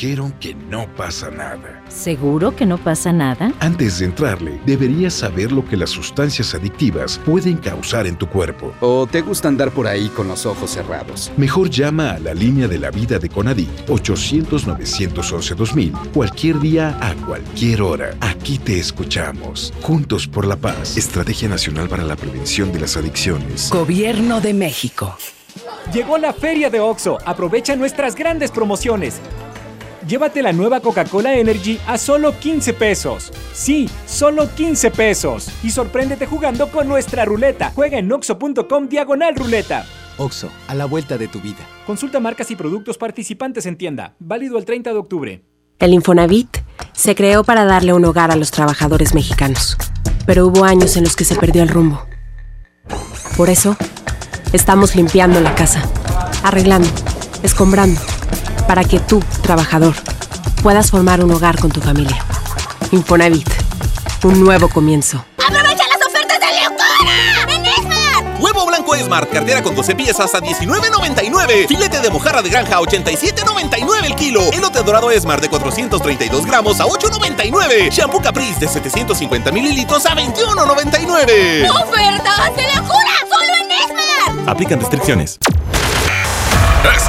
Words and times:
dijeron 0.00 0.32
que 0.40 0.54
no 0.54 0.86
pasa 0.96 1.30
nada. 1.30 1.84
¿Seguro 1.88 2.56
que 2.56 2.64
no 2.64 2.78
pasa 2.78 3.12
nada? 3.12 3.52
Antes 3.60 3.98
de 3.98 4.06
entrarle, 4.06 4.58
deberías 4.64 5.12
saber 5.12 5.52
lo 5.52 5.62
que 5.62 5.76
las 5.76 5.90
sustancias 5.90 6.54
adictivas 6.54 7.18
pueden 7.18 7.58
causar 7.58 8.06
en 8.06 8.16
tu 8.16 8.26
cuerpo. 8.26 8.72
¿O 8.80 9.06
te 9.06 9.20
gusta 9.20 9.48
andar 9.48 9.70
por 9.72 9.86
ahí 9.86 10.08
con 10.08 10.26
los 10.26 10.46
ojos 10.46 10.70
cerrados? 10.70 11.30
Mejor 11.36 11.68
llama 11.68 12.12
a 12.12 12.18
la 12.18 12.32
línea 12.32 12.66
de 12.66 12.78
la 12.78 12.90
vida 12.90 13.18
de 13.18 13.28
Conadic 13.28 13.68
800-911-2000 13.88 16.12
cualquier 16.14 16.58
día 16.60 16.96
a 17.02 17.14
cualquier 17.26 17.82
hora. 17.82 18.14
Aquí 18.22 18.56
te 18.56 18.78
escuchamos. 18.78 19.74
Juntos 19.82 20.26
por 20.26 20.46
la 20.46 20.56
paz. 20.56 20.96
Estrategia 20.96 21.50
Nacional 21.50 21.90
para 21.90 22.04
la 22.04 22.16
Prevención 22.16 22.72
de 22.72 22.80
las 22.80 22.96
Adicciones. 22.96 23.68
Gobierno 23.70 24.40
de 24.40 24.54
México. 24.54 25.14
Llegó 25.92 26.16
la 26.16 26.32
feria 26.32 26.70
de 26.70 26.80
OXO. 26.80 27.18
Aprovecha 27.26 27.76
nuestras 27.76 28.14
grandes 28.14 28.50
promociones. 28.50 29.20
Llévate 30.06 30.42
la 30.42 30.52
nueva 30.52 30.80
Coca-Cola 30.80 31.34
Energy 31.34 31.78
a 31.86 31.98
solo 31.98 32.38
15 32.38 32.72
pesos. 32.72 33.32
Sí, 33.52 33.88
solo 34.06 34.48
15 34.54 34.90
pesos. 34.90 35.48
Y 35.62 35.70
sorpréndete 35.70 36.26
jugando 36.26 36.70
con 36.70 36.88
nuestra 36.88 37.26
ruleta. 37.26 37.72
Juega 37.74 37.98
en 37.98 38.10
oxo.com 38.10 38.88
diagonal 38.88 39.36
ruleta. 39.36 39.84
OXO, 40.16 40.50
a 40.68 40.74
la 40.74 40.86
vuelta 40.86 41.18
de 41.18 41.28
tu 41.28 41.40
vida. 41.40 41.58
Consulta 41.86 42.18
marcas 42.18 42.50
y 42.50 42.56
productos 42.56 42.96
participantes 42.96 43.66
en 43.66 43.76
tienda. 43.76 44.14
Válido 44.18 44.58
el 44.58 44.64
30 44.64 44.90
de 44.90 44.98
octubre. 44.98 45.42
El 45.78 45.92
Infonavit 45.92 46.58
se 46.92 47.14
creó 47.14 47.44
para 47.44 47.64
darle 47.64 47.92
un 47.92 48.04
hogar 48.04 48.30
a 48.30 48.36
los 48.36 48.50
trabajadores 48.50 49.14
mexicanos. 49.14 49.76
Pero 50.26 50.46
hubo 50.46 50.64
años 50.64 50.96
en 50.96 51.04
los 51.04 51.16
que 51.16 51.24
se 51.24 51.36
perdió 51.36 51.62
el 51.62 51.68
rumbo. 51.68 52.06
Por 53.36 53.50
eso, 53.50 53.76
estamos 54.52 54.94
limpiando 54.96 55.40
la 55.40 55.54
casa, 55.54 55.82
arreglando, 56.42 56.88
escombrando 57.42 58.00
para 58.70 58.84
que 58.84 59.00
tú, 59.00 59.20
trabajador, 59.42 59.96
puedas 60.62 60.92
formar 60.92 61.24
un 61.24 61.32
hogar 61.32 61.58
con 61.58 61.72
tu 61.72 61.80
familia. 61.80 62.24
Infonavit, 62.92 63.50
un 64.22 64.44
nuevo 64.44 64.68
comienzo. 64.68 65.24
¡Aprovecha 65.44 65.82
las 65.88 66.06
ofertas 66.06 66.38
de 66.38 66.46
locura! 66.62 67.52
¡En 67.52 67.66
Esmar! 67.66 68.40
Huevo 68.40 68.66
blanco 68.66 68.94
Esmar, 68.94 69.28
cartera 69.28 69.60
con 69.64 69.74
12 69.74 69.96
piezas 69.96 70.32
a 70.36 70.40
19.99. 70.40 71.66
Filete 71.66 72.00
de 72.00 72.10
mojarra 72.10 72.42
de 72.42 72.48
granja 72.48 72.76
a 72.76 72.80
87.99 72.82 74.04
el 74.04 74.14
kilo. 74.14 74.40
Elote 74.52 74.84
dorado 74.84 75.10
Esmar 75.10 75.40
de 75.40 75.48
432 75.48 76.46
gramos 76.46 76.78
a 76.78 76.84
8.99. 76.84 77.90
Shampoo 77.90 78.22
Caprice 78.22 78.60
de 78.60 78.68
750 78.68 79.50
mililitros 79.50 80.06
a 80.06 80.14
21.99. 80.14 81.68
¡Ofertas 81.68 82.54
de 82.54 82.62
locura! 82.76 83.14
¡Solo 83.28 83.52
en 83.64 83.72
Esmar! 83.72 84.48
Aplican 84.48 84.78
restricciones. 84.78 85.40
Esta 86.84 86.94
es 86.94 87.08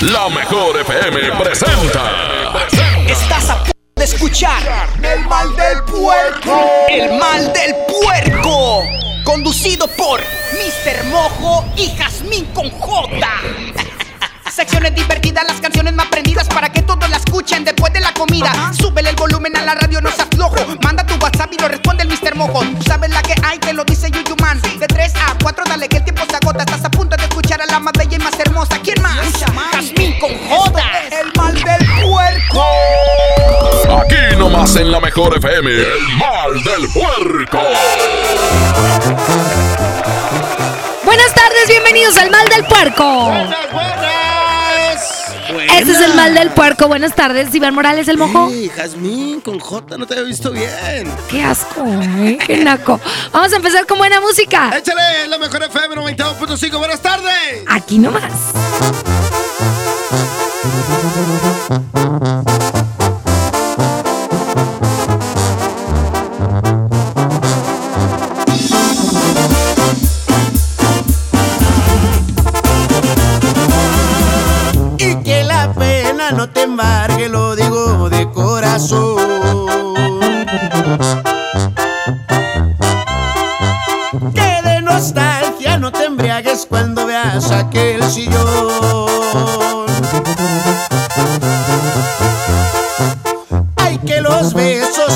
La 0.00 0.30
mejor 0.30 0.80
FM 0.80 1.32
presenta. 1.38 2.54
Estás 3.06 3.50
a 3.50 3.56
punto 3.58 3.72
de 3.96 4.04
escuchar 4.04 4.62
El 5.02 5.26
mal 5.26 5.54
del 5.54 5.82
puerco. 5.84 6.70
El 6.88 7.18
mal 7.18 7.52
del 7.52 7.74
puerco. 7.86 8.82
Conducido 9.24 9.86
por 9.88 10.20
Mr. 10.20 11.04
Mojo 11.10 11.66
y 11.76 11.94
Jazmín 11.96 12.46
con 12.54 12.70
J. 12.70 13.26
Secciones 14.50 14.94
divertidas, 14.94 15.44
las 15.46 15.60
canciones 15.60 15.92
más 15.92 16.06
prendidas 16.06 16.48
para 16.48 16.72
que 16.72 16.80
todos 16.80 17.08
la 17.10 17.18
escuchen 17.18 17.64
después 17.64 17.92
de 17.92 18.00
la 18.00 18.14
comida. 18.14 18.72
Súbele 18.72 19.10
el 19.10 19.16
volumen 19.16 19.54
a 19.58 19.62
la 19.62 19.74
radio, 19.74 20.00
no 20.00 20.10
se 20.10 20.22
aflojo. 20.22 20.56
Manda 20.82 21.04
tu 21.04 21.14
WhatsApp 21.22 21.52
y 21.52 21.58
lo 21.58 21.68
responde 21.68 22.04
el 22.04 22.08
Mr. 22.08 22.36
Mojo. 22.36 22.60
Tú 22.64 22.82
sabes 22.84 23.10
la 23.10 23.20
que 23.20 23.34
hay, 23.42 23.58
te 23.58 23.74
lo 23.74 23.84
dice 23.84 24.10
Yuyuman. 24.10 24.60
De 24.78 24.86
3 24.86 25.12
a 25.16 25.36
4, 25.42 25.64
dale 25.68 25.88
que 25.88 25.98
el 25.98 26.04
tiempo 26.04 26.22
se 26.28 26.36
agota. 26.36 26.64
Estás 26.64 26.84
a 26.84 26.90
punto 26.90 27.16
de 27.16 27.29
escuchar 27.50 27.62
a 27.62 27.66
la 27.66 27.80
más 27.80 27.92
bella 27.98 28.16
y 28.16 28.18
más 28.20 28.38
hermosa. 28.38 28.78
¿Quién 28.82 29.02
más? 29.02 29.16
Jazmín 29.72 30.18
con 30.20 30.30
J. 30.48 30.82
El 31.10 31.32
mal 31.36 31.54
del 31.54 31.86
puerco. 32.02 32.64
Aquí 34.00 34.36
nomás 34.36 34.76
en 34.76 34.92
la 34.92 35.00
mejor 35.00 35.36
FM. 35.36 35.70
El 35.70 36.08
mal 36.16 36.62
del 36.62 36.88
puerco. 36.92 37.58
Buenas 41.04 41.34
tardes, 41.34 41.68
bienvenidos 41.68 42.16
al 42.18 42.30
Mal 42.30 42.48
del 42.48 42.64
Puerco. 42.66 43.32
Este 45.58 45.92
es 45.92 46.00
el 46.00 46.14
Mal 46.14 46.34
del 46.34 46.50
Puerco. 46.50 46.86
Buenas 46.88 47.14
tardes, 47.14 47.54
Iván 47.54 47.74
Morales, 47.74 48.08
el 48.08 48.18
mojo. 48.18 48.48
Sí, 48.50 48.70
Jazmín 48.74 49.40
con 49.40 49.58
J, 49.58 49.96
no 49.96 50.06
te 50.06 50.14
había 50.14 50.26
visto 50.26 50.50
bien. 50.50 51.12
Qué 51.28 51.42
asco, 51.42 51.84
¿eh? 51.86 52.38
Qué 52.46 52.58
naco. 52.58 53.00
Vamos 53.32 53.52
a 53.52 53.56
empezar 53.56 53.86
con 53.86 53.98
buena 53.98 54.20
música. 54.20 54.70
Échale, 54.76 55.28
la 55.28 55.38
mejor 55.38 55.62
FM 55.62 55.96
92.5. 55.96 56.78
Buenas 56.78 57.00
tardes. 57.00 57.64
Aquí 57.66 57.98
nomás. 57.98 58.32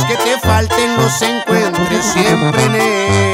Que 0.09 0.16
te 0.16 0.38
falten 0.41 0.97
los 0.97 1.22
encuentres 1.22 2.05
siempre. 2.05 3.34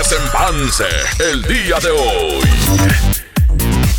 Para 0.00 0.12
el 0.12 0.18
desempance, 0.18 0.84
el 1.30 1.42
día 1.42 1.78
de 1.78 1.90
hoy. 1.90 2.40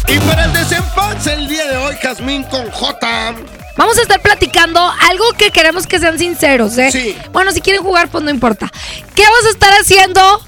Y 0.08 0.18
para 0.22 0.46
el 0.46 0.54
desempance 0.54 1.32
el 1.32 1.48
día 1.48 1.68
de 1.68 1.78
hoy, 1.78 1.96
Jazmín 2.02 2.42
con 2.46 2.72
J. 2.72 3.36
Vamos 3.78 4.00
a 4.00 4.02
estar 4.02 4.20
platicando 4.20 4.80
algo 4.80 5.32
que 5.34 5.52
queremos 5.52 5.86
que 5.86 6.00
sean 6.00 6.18
sinceros, 6.18 6.76
¿eh? 6.80 6.90
Sí. 6.92 7.16
Bueno, 7.32 7.52
si 7.52 7.62
quieren 7.62 7.84
jugar, 7.84 8.10
pues 8.10 8.24
no 8.24 8.32
importa. 8.32 8.72
¿Qué 9.14 9.22
vas 9.22 9.46
a 9.46 9.50
estar 9.52 9.74
haciendo 9.80 10.44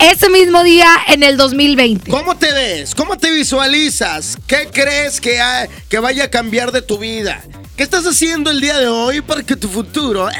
ese 0.00 0.28
mismo 0.28 0.64
día 0.64 0.88
en 1.06 1.22
el 1.22 1.36
2020? 1.36 2.10
¿Cómo 2.10 2.36
te 2.36 2.52
ves? 2.52 2.92
¿Cómo 2.96 3.16
te 3.16 3.30
visualizas? 3.30 4.36
¿Qué 4.48 4.70
crees 4.72 5.20
que, 5.20 5.40
que 5.88 6.00
vaya 6.00 6.24
a 6.24 6.30
cambiar 6.30 6.72
de 6.72 6.82
tu 6.82 6.98
vida? 6.98 7.44
¿Qué 7.76 7.84
estás 7.84 8.06
haciendo 8.06 8.50
el 8.50 8.60
día 8.60 8.76
de 8.76 8.88
hoy 8.88 9.20
para 9.20 9.44
que 9.44 9.54
tu 9.54 9.68
futuro... 9.68 10.28
eh, 10.28 10.34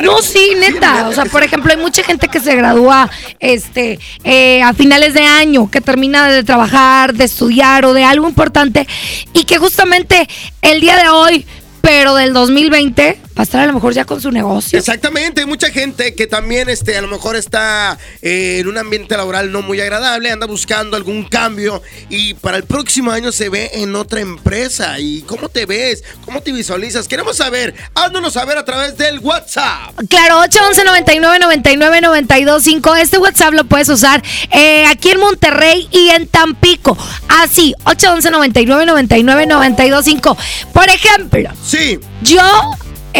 No, 0.00 0.22
sí, 0.22 0.52
neta. 0.58 1.08
O 1.08 1.12
sea, 1.12 1.24
por 1.24 1.42
ejemplo, 1.42 1.72
hay 1.72 1.76
mucha 1.78 2.02
gente 2.02 2.28
que 2.28 2.40
se 2.40 2.54
gradúa 2.54 3.10
este, 3.40 3.98
eh, 4.24 4.62
a 4.62 4.72
finales 4.72 5.14
de 5.14 5.22
año, 5.22 5.70
que 5.70 5.80
termina 5.80 6.28
de 6.28 6.44
trabajar, 6.44 7.14
de 7.14 7.24
estudiar 7.24 7.84
o 7.84 7.92
de 7.92 8.04
algo 8.04 8.28
importante 8.28 8.86
y 9.32 9.44
que 9.44 9.58
justamente 9.58 10.28
el 10.62 10.80
día 10.80 10.96
de 10.96 11.08
hoy, 11.08 11.46
pero 11.80 12.14
del 12.14 12.32
2020, 12.32 13.20
va 13.38 13.42
a 13.42 13.44
estar 13.44 13.60
a 13.60 13.66
lo 13.66 13.72
mejor 13.72 13.94
ya 13.94 14.04
con 14.04 14.20
su 14.20 14.32
negocio. 14.32 14.76
Exactamente, 14.78 15.42
hay 15.42 15.46
mucha 15.46 15.70
gente 15.70 16.14
que 16.14 16.26
también 16.26 16.68
este, 16.68 16.98
a 16.98 17.00
lo 17.02 17.06
mejor 17.06 17.36
está 17.36 17.96
eh, 18.20 18.58
en 18.60 18.66
un 18.66 18.76
ambiente 18.78 19.16
laboral 19.16 19.52
no 19.52 19.62
muy 19.62 19.80
agradable, 19.80 20.30
anda 20.32 20.46
buscando 20.46 20.96
algún 20.96 21.22
cambio 21.28 21.80
y 22.10 22.34
para 22.34 22.56
el 22.56 22.64
próximo 22.64 23.12
año 23.12 23.30
se 23.30 23.48
ve 23.48 23.70
en 23.74 23.94
otra 23.94 24.20
empresa. 24.20 24.98
¿Y 24.98 25.22
cómo 25.22 25.48
te 25.48 25.66
ves? 25.66 26.02
¿Cómo 26.24 26.40
te 26.40 26.50
visualizas? 26.50 27.06
Queremos 27.06 27.36
saber, 27.36 27.74
háznoslo 27.94 28.30
saber 28.30 28.58
a 28.58 28.64
través 28.64 28.96
del 28.98 29.20
WhatsApp. 29.20 29.94
Claro, 30.08 30.40
811 30.40 30.84
99 30.84 31.38
99 31.38 32.00
92 32.00 32.62
5. 32.64 32.96
Este 32.96 33.18
WhatsApp 33.18 33.52
lo 33.54 33.64
puedes 33.64 33.88
usar 33.88 34.20
eh, 34.50 34.84
aquí 34.86 35.10
en 35.10 35.20
Monterrey 35.20 35.86
y 35.92 36.08
en 36.10 36.26
Tampico. 36.26 36.98
Así, 37.28 37.72
811 37.84 38.30
99 38.32 38.84
99 38.86 39.46
92 39.46 40.04
5. 40.04 40.36
Por 40.72 40.88
ejemplo, 40.88 41.50
Sí. 41.64 42.00
yo 42.22 42.40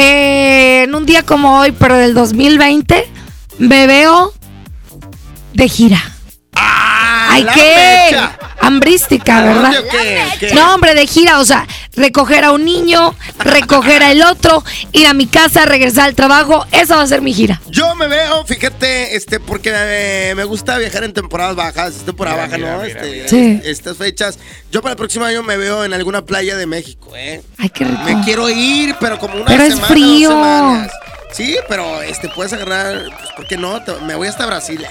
eh, 0.00 0.84
en 0.84 0.94
un 0.94 1.06
día 1.06 1.24
como 1.24 1.58
hoy, 1.58 1.72
pero 1.72 1.96
del 1.96 2.14
2020, 2.14 3.04
me 3.58 3.86
veo 3.88 4.32
de 5.54 5.68
gira. 5.68 6.00
Ay, 7.28 7.46
qué 7.54 8.08
mecha. 8.10 8.38
hambrística, 8.60 9.38
¿A 9.38 9.42
¿verdad? 9.44 9.72
No, 10.54 10.74
hombre, 10.74 10.94
de 10.94 11.06
gira, 11.06 11.38
o 11.40 11.44
sea, 11.44 11.66
recoger 11.94 12.44
a 12.44 12.52
un 12.52 12.64
niño, 12.64 13.14
recoger 13.38 14.02
a 14.02 14.10
el 14.12 14.22
otro, 14.22 14.62
ir 14.92 15.06
a 15.06 15.14
mi 15.14 15.26
casa, 15.26 15.64
regresar 15.66 16.06
al 16.06 16.14
trabajo, 16.14 16.66
esa 16.72 16.96
va 16.96 17.02
a 17.02 17.06
ser 17.06 17.22
mi 17.22 17.32
gira. 17.32 17.60
Yo 17.68 17.94
me 17.94 18.08
veo, 18.08 18.44
fíjate, 18.44 19.16
este, 19.16 19.40
porque 19.40 19.70
me, 19.72 20.34
me 20.34 20.44
gusta 20.44 20.78
viajar 20.78 21.04
en 21.04 21.12
temporadas 21.12 21.54
bajas, 21.56 21.96
es 21.96 22.02
temporada 22.04 22.36
baja, 22.46 22.58
¿no? 22.58 22.82
Este, 22.84 23.28
Sí. 23.28 23.60
Estas 23.64 23.96
fechas. 23.96 24.38
Yo 24.70 24.80
para 24.82 24.92
el 24.92 24.96
próximo 24.96 25.24
año 25.24 25.42
me 25.42 25.56
veo 25.56 25.84
en 25.84 25.92
alguna 25.92 26.24
playa 26.24 26.56
de 26.56 26.66
México, 26.66 27.12
¿eh? 27.16 27.42
Ay, 27.58 27.70
qué 27.70 27.84
rico. 27.84 28.02
Me 28.04 28.20
quiero 28.24 28.48
ir, 28.50 28.94
pero 29.00 29.18
como 29.18 29.36
una 29.36 29.46
Pero 29.46 29.62
es 29.64 29.70
semana, 29.74 29.86
frío. 29.88 30.30
dos 30.30 30.38
semanas. 30.38 30.92
Sí, 31.32 31.56
pero 31.68 32.02
este 32.02 32.28
puedes 32.28 32.52
agarrar, 32.52 33.04
pues, 33.18 33.30
¿por 33.36 33.46
qué 33.46 33.56
no? 33.56 33.82
Te- 33.82 33.94
me 34.00 34.14
voy 34.14 34.28
hasta 34.28 34.46
Brasil. 34.46 34.84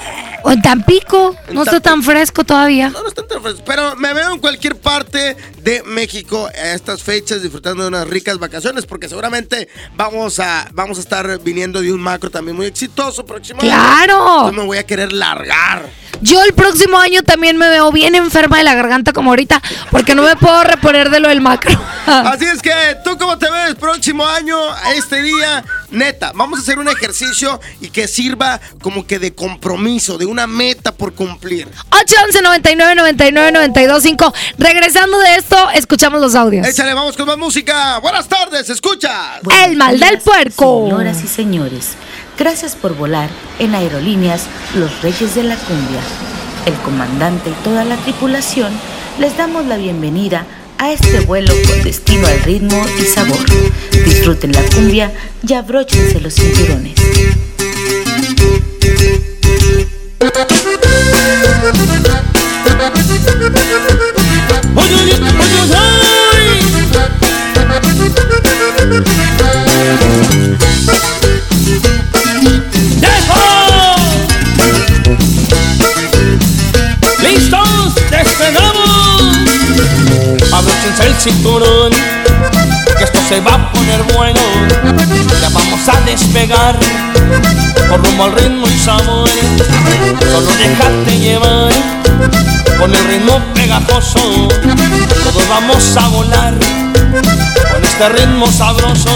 O 0.44 0.52
en 0.52 0.62
Tampico, 0.62 1.36
En 1.48 1.56
no 1.56 1.64
está 1.64 1.80
tan 1.80 2.04
fresco 2.04 2.44
todavía. 2.44 2.90
No, 2.90 3.02
no 3.02 3.08
están 3.10 3.28
tan 3.28 3.42
frescos, 3.42 3.64
Pero 3.66 3.96
me 3.96 4.14
veo 4.14 4.32
en 4.34 4.40
cualquier 4.40 4.76
parte 4.80 5.36
de 5.62 5.84
México 5.84 6.48
a 6.48 6.72
estas 6.74 7.02
fechas 7.04 7.42
disfrutando 7.42 7.84
de 7.84 7.90
unas 7.90 8.08
ricas 8.08 8.38
vacaciones 8.38 8.86
porque 8.86 9.10
seguramente 9.10 9.68
vamos 9.96 10.40
a, 10.40 10.70
vamos 10.74 10.98
a 11.00 11.02
estar 11.02 11.40
viniendo 11.40 11.82
de 11.82 11.92
un 11.92 12.00
macro 12.00 12.30
también 12.30 12.56
muy 12.56 12.68
exitoso 12.68 13.26
próximo 13.26 13.62
año. 13.62 13.70
¡Claro! 13.70 14.20
Entonces 14.36 14.58
me 14.60 14.66
voy 14.66 14.78
a 14.78 14.86
querer 14.86 15.12
largar. 15.12 15.86
Yo 16.22 16.44
el 16.44 16.54
próximo 16.54 16.98
año 16.98 17.24
también 17.24 17.58
me 17.58 17.70
veo 17.70 17.92
bien 17.92 18.16
enferma 18.16 18.58
de 18.58 18.64
la 18.64 18.76
garganta 18.76 19.14
como 19.14 19.32
ahorita, 19.32 19.62
porque 19.92 20.16
no 20.16 20.24
me 20.24 20.36
puedo 20.36 20.64
reponer 20.64 21.10
de 21.10 21.20
lo 21.20 21.30
del 21.30 21.42
macro. 21.42 21.80
Así 22.06 22.46
es 22.46 22.62
que, 22.62 22.72
¿tú 23.04 23.18
cómo 23.18 23.38
te 23.38 23.50
ves 23.50 23.76
próximo 23.76 24.26
año, 24.26 24.58
a 24.72 24.94
este 24.94 25.22
día? 25.22 25.64
Neta, 25.90 26.32
vamos 26.36 26.60
a 26.60 26.62
hacer 26.62 26.80
un 26.80 26.90
ejercicio 26.90 27.60
y 27.80 27.90
que 27.90 28.08
sirva 28.08 28.60
como 28.82 29.06
que 29.08 29.20
de 29.20 29.34
compromiso, 29.34 30.18
de 30.18 30.26
una 30.26 30.48
meta 30.48 30.92
por 30.92 31.14
cumplir. 31.14 31.68
811 31.92 32.42
99 32.42 32.96
99 32.96 33.52
92 33.52 34.04
5. 34.04 34.34
Regresando 34.58 35.18
de 35.20 35.36
esto, 35.36 35.70
escuchamos 35.72 36.20
los 36.20 36.36
audios. 36.36 36.68
Échale, 36.68 36.94
vamos 36.94 37.16
con 37.16 37.26
más 37.26 37.38
música. 37.38 38.00
Buenas 38.00 38.28
tardes, 38.28 38.70
escucha. 38.70 39.40
El 39.64 39.78
mal 39.78 40.00
del 40.00 40.20
puerco. 40.20 40.88
Señoras 40.88 41.24
y 41.24 41.28
señores, 41.28 41.94
gracias 42.38 42.76
por 42.76 42.96
volar 42.96 43.30
en 43.60 43.76
Aerolíneas 43.76 44.46
Los 44.76 45.02
Reyes 45.02 45.36
de 45.36 45.44
la 45.44 45.56
Cumbia. 45.56 46.00
El 46.66 46.74
comandante 46.76 47.50
y 47.50 47.64
toda 47.64 47.84
la 47.84 47.96
tripulación 47.98 48.72
les 49.20 49.36
damos 49.38 49.66
la 49.66 49.78
bienvenida 49.78 50.46
a 50.78 50.92
este 50.92 51.22
vuelo 51.22 51.54
con 51.68 51.84
destino 51.84 52.28
al 52.28 52.42
ritmo 52.44 52.86
y 53.00 53.04
sabor. 53.04 53.46
Disfruten 53.92 54.52
la 54.52 54.62
cumbia 54.64 55.12
y 55.48 55.54
abróchense 55.54 56.22
los 56.22 56.36
cinturones. 56.36 56.96
Abróchense 81.18 81.30
el 81.30 81.36
cinturón, 81.36 81.92
que 81.92 81.98
esto 81.98 82.17
se 83.28 83.42
va 83.42 83.56
a 83.56 83.72
poner 83.72 84.02
bueno. 84.16 84.40
Ya 85.42 85.50
vamos 85.50 85.90
a 85.90 86.00
despegar, 86.02 86.78
por 87.90 88.02
rumbo 88.06 88.24
al 88.24 88.32
ritmo 88.34 88.68
y 88.68 88.80
sabor. 88.80 89.30
Solo 90.32 90.52
déjate 90.58 91.20
llevar, 91.20 91.72
con 92.80 92.94
el 92.94 93.04
ritmo 93.06 93.42
pegajoso. 93.54 94.48
Todos 95.24 95.48
vamos 95.50 95.98
a 95.98 96.08
volar, 96.08 96.54
con 97.72 97.84
este 97.84 98.10
ritmo 98.10 98.50
sabroso. 98.50 99.10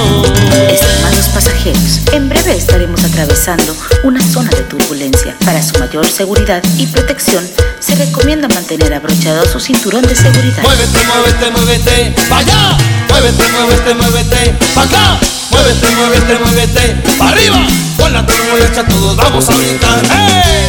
Estimados 0.69 1.29
pasajeros, 1.33 2.01
en 2.11 2.27
breve 2.27 2.57
estaremos 2.57 3.03
atravesando 3.05 3.75
una 4.03 4.21
zona 4.21 4.49
de 4.49 4.63
turbulencia. 4.63 5.35
Para 5.45 5.63
su 5.63 5.79
mayor 5.79 6.05
seguridad 6.05 6.61
y 6.77 6.85
protección, 6.87 7.47
se 7.79 7.95
recomienda 7.95 8.49
mantener 8.49 8.93
abrochado 8.93 9.45
su 9.45 9.59
cinturón 9.61 10.01
de 10.01 10.15
seguridad. 10.15 10.63
Muévete, 10.63 10.99
muévete, 11.07 11.51
muévete, 11.51 12.15
allá. 12.29 12.77
Muévete, 13.11 13.43
muévete, 13.51 13.93
muévete, 14.01 14.53
pa' 14.73 14.83
acá. 14.83 15.19
Muévete, 15.51 15.89
muévete, 15.95 16.39
muévete, 16.43 16.95
pa' 17.17 17.29
arriba. 17.29 17.59
Con 17.97 18.13
la 18.13 18.25
turbulencia 18.25 18.83
todos 18.85 19.15
vamos 19.15 19.49
a 19.49 19.55
brincar. 19.55 20.01
¡Hey! 20.11 20.65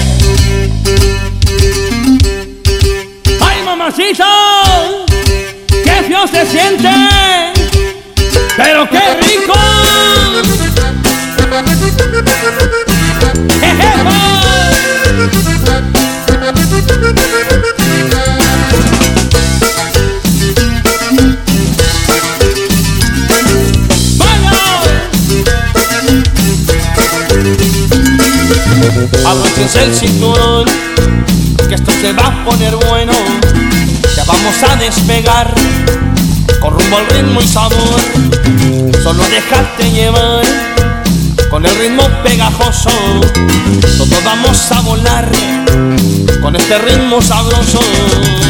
¡Ay, 3.41 3.63
mamacita! 3.65 4.27
¡Qué 5.85 6.03
feo 6.09 6.27
se 6.27 6.47
siente! 6.47 6.91
¡Pero 8.57 8.89
qué 8.91 9.01
rico! 9.23 9.55
Abróchense 29.25 29.85
el 29.85 29.95
cinturón, 29.95 30.67
que 31.69 31.75
esto 31.75 31.91
se 32.01 32.13
va 32.13 32.27
a 32.27 32.45
poner 32.45 32.75
bueno. 32.77 33.13
Ya 34.17 34.25
vamos 34.25 34.55
a 34.63 34.77
despegar, 34.77 35.55
con 36.61 36.79
rumbo 36.79 36.99
el 36.99 37.07
ritmo 37.17 37.41
y 37.41 37.49
sabor. 37.49 38.01
Solo 39.03 39.23
dejarte 39.29 39.91
llevar 39.91 40.72
con 41.53 41.67
el 41.67 41.77
ritmo 41.77 42.03
pegajoso. 42.25 42.89
Todos 43.99 44.25
vamos 44.25 44.73
a 44.73 44.81
volar 44.81 45.31
con 46.41 46.57
este 46.57 46.79
ritmo 46.79 47.21
sabroso. 47.21 47.79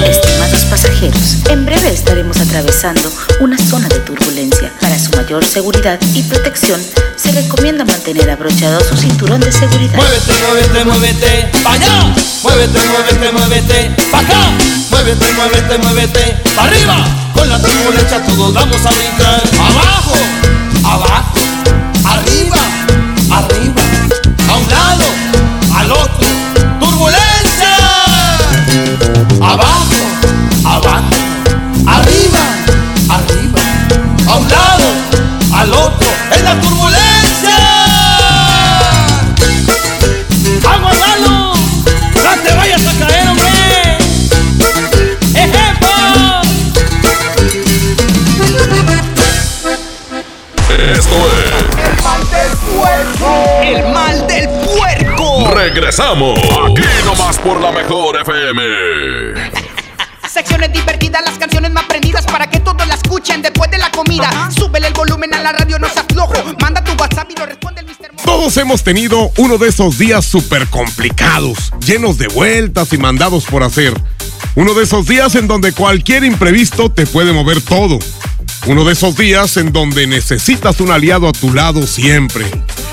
Estimados 0.09 0.64
pasajeros, 0.66 1.38
en 1.50 1.66
breve 1.66 1.88
estaremos 1.88 2.40
atravesando 2.40 3.11
una 3.40 3.59
zona 3.59 3.88
de 3.88 3.99
turbulencia. 3.99 4.73
Para 4.80 4.97
su 5.00 5.11
mayor 5.16 5.44
seguridad 5.44 5.99
y 6.14 6.23
protección, 6.23 6.80
se 7.16 7.32
recomienda 7.32 7.85
mantener 7.85 8.30
abrochado 8.30 8.78
su 8.88 8.97
cinturón 8.97 9.40
de 9.40 9.50
seguridad. 9.50 9.97
Muévete, 9.97 10.32
muévete, 10.47 10.85
muévete, 10.85 11.50
pa' 11.64 11.73
allá. 11.73 12.14
Muévete, 12.44 12.78
muévete, 12.87 13.32
muévete, 13.32 13.97
pa' 14.12 14.21
acá. 14.21 14.38
Muévete, 14.90 15.26
muévete, 15.32 15.78
muévete, 15.78 16.37
pa' 16.54 16.62
arriba. 16.62 17.04
Con 17.35 17.49
la 17.49 17.61
turbulencia 17.61 18.25
todos 18.25 18.54
vamos 18.54 18.87
a 18.87 18.90
brincar. 18.90 19.42
Abajo, 19.59 20.14
abajo, 20.85 21.35
arriba, 22.04 22.81
arriba. 23.32 23.71
Regresamos. 55.96 56.38
Aquí 56.38 56.82
nomás 57.04 57.38
por 57.38 57.61
la 57.61 57.70
mejor 57.70 58.16
FM. 58.22 58.62
Secciones 60.26 60.72
divertidas, 60.72 61.22
las 61.22 61.37
canciones 61.37 61.70
más 61.70 61.84
prendidas 61.84 62.25
para 62.25 62.49
que 62.49 62.61
todos 62.61 62.87
la 62.88 62.94
escuchen 62.94 63.42
después 63.42 63.70
de 63.70 63.76
la 63.76 63.90
comida. 63.90 64.50
Súbele 64.56 64.87
el 64.87 64.94
volumen 64.94 65.34
a 65.34 65.42
la 65.42 65.52
radio, 65.52 65.78
no 65.78 65.87
seas 65.90 66.06
flojo. 66.11 66.32
Manda 66.62 66.82
tu 66.82 66.92
WhatsApp 66.92 67.28
y 67.30 67.38
lo 67.38 67.44
responde 67.44 67.82
el 67.82 67.87
Mr. 67.88 68.11
Mo- 68.14 68.22
Todos 68.25 68.56
hemos 68.56 68.82
tenido 68.82 69.30
uno 69.37 69.58
de 69.58 69.68
esos 69.68 69.99
días 69.99 70.25
súper 70.25 70.66
complicados, 70.68 71.58
llenos 71.84 72.16
de 72.16 72.28
vueltas 72.28 72.90
y 72.94 72.96
mandados 72.96 73.44
por 73.44 73.62
hacer. 73.62 73.92
Uno 74.54 74.72
de 74.72 74.84
esos 74.84 75.06
días 75.06 75.34
en 75.34 75.46
donde 75.46 75.72
cualquier 75.72 76.25
imprevisto 76.25 76.90
te 76.90 77.04
puede 77.06 77.34
mover 77.34 77.61
todo. 77.61 77.99
Uno 78.64 78.84
de 78.87 78.94
esos 78.94 79.14
días 79.16 79.58
en 79.58 79.72
donde 79.72 80.06
necesitas 80.06 80.80
un 80.80 80.90
aliado 80.90 81.28
a 81.28 81.32
tu 81.32 81.52
lado 81.52 81.87
siempre. 81.87 82.46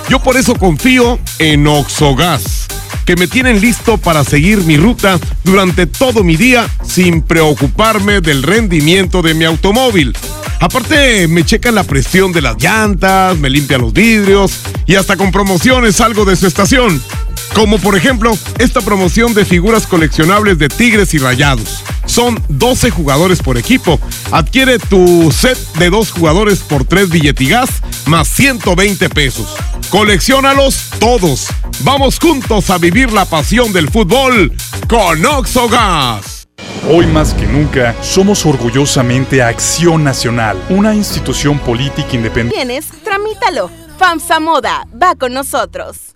Yo 0.09 0.19
por 0.19 0.35
eso 0.35 0.55
confío 0.55 1.19
en 1.37 1.67
Oxogas, 1.67 2.65
que 3.09 3.15
me 3.15 3.27
tienen 3.27 3.59
listo 3.59 3.97
para 3.97 4.23
seguir 4.23 4.59
mi 4.65 4.77
ruta 4.77 5.19
durante 5.43 5.87
todo 5.87 6.23
mi 6.23 6.37
día 6.37 6.69
sin 6.87 7.23
preocuparme 7.23 8.21
del 8.21 8.43
rendimiento 8.43 9.23
de 9.23 9.33
mi 9.33 9.45
automóvil. 9.45 10.15
Aparte, 10.59 11.27
me 11.27 11.43
checan 11.43 11.73
la 11.73 11.83
presión 11.83 12.31
de 12.33 12.41
las 12.41 12.61
llantas, 12.61 13.35
me 13.39 13.49
limpian 13.49 13.81
los 13.81 13.93
vidrios 13.93 14.59
y 14.85 14.93
hasta 14.93 15.17
con 15.17 15.31
promociones 15.31 15.95
salgo 15.95 16.23
de 16.23 16.35
su 16.35 16.45
estación. 16.45 17.01
Como 17.55 17.79
por 17.79 17.97
ejemplo, 17.97 18.37
esta 18.59 18.79
promoción 18.79 19.33
de 19.33 19.43
figuras 19.43 19.87
coleccionables 19.87 20.59
de 20.59 20.69
Tigres 20.69 21.15
y 21.15 21.17
Rayados. 21.17 21.83
Son 22.05 22.39
12 22.49 22.91
jugadores 22.91 23.41
por 23.41 23.57
equipo. 23.57 23.99
Adquiere 24.29 24.77
tu 24.77 25.31
set 25.31 25.57
de 25.79 25.89
dos 25.89 26.11
jugadores 26.11 26.59
por 26.59 26.85
3 26.85 27.09
billetigas 27.09 27.69
más 28.05 28.27
120 28.27 29.09
pesos. 29.09 29.55
Colecciónalos 29.89 30.91
todos. 30.99 31.47
Vamos 31.81 32.19
juntos 32.19 32.69
a 32.71 32.77
vivir 32.77 33.11
la 33.13 33.23
pasión 33.23 33.71
del 33.71 33.89
fútbol 33.89 34.51
con 34.89 35.25
Oxogas. 35.25 36.47
Hoy 36.89 37.07
más 37.07 37.33
que 37.33 37.45
nunca, 37.47 37.95
somos 38.03 38.45
orgullosamente 38.45 39.41
Acción 39.41 40.03
Nacional, 40.03 40.61
una 40.69 40.93
institución 40.93 41.57
política 41.57 42.15
independiente. 42.15 42.55
¿Tienes? 42.55 42.87
Tramítalo. 43.03 43.71
FAMSA 43.97 44.39
Moda 44.41 44.87
va 45.01 45.15
con 45.15 45.33
nosotros. 45.33 46.15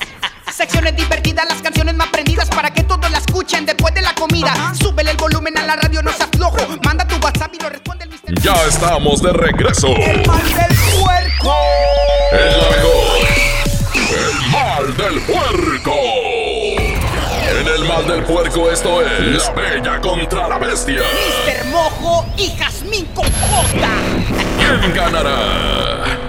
Secciones 0.61 0.95
divertidas, 0.95 1.47
las 1.49 1.59
canciones 1.59 1.95
más 1.95 2.07
prendidas 2.09 2.47
para 2.49 2.71
que 2.71 2.83
todos 2.83 3.09
la 3.09 3.17
escuchen 3.17 3.65
después 3.65 3.95
de 3.95 4.01
la 4.01 4.13
comida. 4.13 4.53
Súbele 4.79 5.09
el 5.09 5.17
volumen 5.17 5.57
a 5.57 5.65
la 5.65 5.75
radio, 5.75 6.03
no 6.03 6.13
seas 6.13 6.29
flojo. 6.31 6.55
Manda 6.85 7.03
tu 7.07 7.15
WhatsApp 7.15 7.51
y 7.55 7.63
lo 7.63 7.67
responde 7.67 8.05
el 8.05 8.11
Mr. 8.11 8.39
Ya 8.43 8.53
estamos 8.67 9.23
de 9.23 9.33
regreso. 9.33 9.87
El 9.87 10.23
mal 10.27 10.43
del 10.53 10.77
puerco. 11.01 11.55
El 12.31 12.45
mejor. 12.69 13.17
El 14.11 14.51
mal 14.51 14.97
del 14.97 15.21
puerco. 15.21 15.95
En 17.49 17.67
el 17.67 17.85
mal 17.87 18.07
del 18.07 18.23
puerco 18.23 18.69
esto 18.69 19.01
es 19.01 19.43
La 19.43 19.51
Bella 19.53 19.99
contra 19.99 20.47
la 20.47 20.59
Bestia. 20.59 21.01
Mr. 21.01 21.65
Mojo 21.71 22.27
y 22.37 22.55
Jazmín 22.55 23.07
con 23.15 23.25
J. 23.25 23.87
¿Quién 24.59 24.93
ganará? 24.93 26.20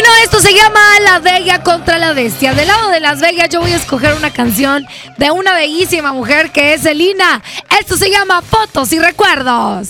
Bueno, 0.00 0.14
esto 0.24 0.40
se 0.40 0.54
llama 0.54 0.80
La 1.02 1.18
Bella 1.18 1.62
contra 1.62 1.98
la 1.98 2.14
Bestia. 2.14 2.54
Del 2.54 2.68
lado 2.68 2.88
de 2.88 3.00
Las 3.00 3.20
Vegas 3.20 3.50
yo 3.50 3.60
voy 3.60 3.72
a 3.72 3.76
escoger 3.76 4.14
una 4.14 4.32
canción 4.32 4.86
de 5.18 5.30
una 5.30 5.52
bellísima 5.52 6.14
mujer 6.14 6.52
que 6.52 6.72
es 6.72 6.80
Selina. 6.80 7.42
Esto 7.78 7.98
se 7.98 8.10
llama 8.10 8.40
Fotos 8.40 8.94
y 8.94 8.98
Recuerdos. 8.98 9.88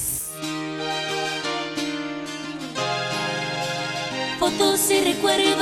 Fotos 4.41 4.91
y 4.91 5.01
recuerdos. 5.05 5.60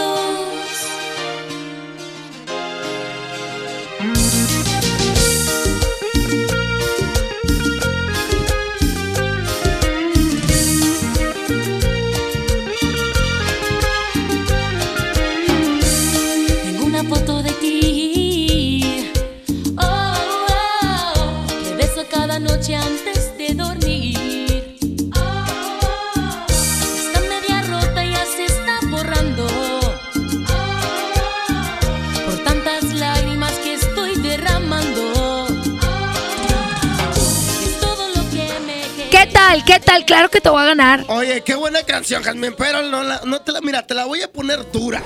Claro 40.19 40.31
que 40.33 40.41
te 40.41 40.49
voy 40.49 40.61
a 40.61 40.65
ganar. 40.67 41.05
Oye, 41.07 41.43
qué 41.45 41.55
buena 41.55 41.85
canción, 41.85 42.25
Jasmine, 42.25 42.51
pero 42.51 42.83
no, 42.83 43.05
la- 43.05 43.21
no 43.25 43.41
te 43.41 43.53
la, 43.53 43.61
mira, 43.61 43.87
te 43.87 43.95
la 43.95 44.05
voy 44.05 44.21
a 44.21 44.27
poner 44.29 44.69
dura. 44.73 45.01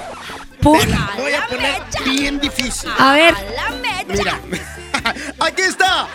Por- 0.63 0.79
Te 0.81 0.87
la 0.87 1.11
voy 1.19 1.33
a 1.35 1.47
poner 1.49 1.83
bien 2.07 2.41
difícil. 2.41 2.89
A 2.99 3.13
ver. 3.13 3.35
Mira, 4.09 4.41
aquí 5.39 5.61
está. 5.61 6.09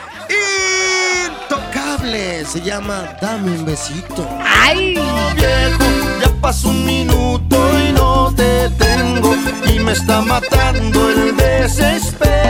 Intocable. 1.28 2.44
Se 2.46 2.60
llama 2.62 3.16
Dame 3.22 3.52
un 3.52 3.66
besito. 3.66 4.28
¡Ay! 4.44 4.96
viejo, 5.36 5.84
ya 6.20 6.32
pasó 6.42 6.70
un 6.70 6.84
minuto 6.84 7.56
y 7.80 7.92
no 7.92 8.34
te 8.36 8.68
tengo 8.80 9.36
y 9.68 9.78
me 9.78 9.92
está 9.92 10.22
matando 10.22 11.08
el 11.12 11.38
desespero. 11.38 12.47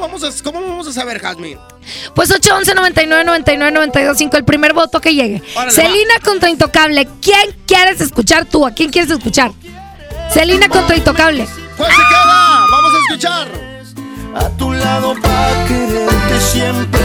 Vamos 0.00 0.22
a, 0.24 0.42
cómo 0.42 0.60
vamos 0.60 0.88
a 0.88 0.92
saber, 0.92 1.20
Jasmine? 1.20 1.58
Pues 2.14 2.30
811 2.30 2.74
99 2.74 3.24
99 3.24 3.72
92 3.72 4.18
5 4.18 4.36
el 4.36 4.44
primer 4.44 4.72
voto 4.72 5.00
que 5.00 5.14
llegue. 5.14 5.42
Órale, 5.54 5.72
Celina 5.72 6.14
contra 6.24 6.50
Intocable. 6.50 7.08
¿Quién 7.20 7.56
quieres 7.66 8.00
escuchar 8.00 8.44
tú? 8.46 8.66
¿A 8.66 8.72
quién 8.72 8.90
quieres 8.90 9.10
escuchar? 9.10 9.52
Celina 10.32 10.68
contra 10.68 10.96
Intocable. 10.96 11.46
¿Cuál 11.76 11.90
se 11.90 11.96
queda? 11.96 12.66
Vamos 12.70 12.92
a 12.94 12.98
escuchar. 12.98 13.48
A 14.34 14.48
tu 14.56 14.72
lado 14.72 15.14
para 15.20 15.66
quererte 15.66 16.40
siempre. 16.40 17.00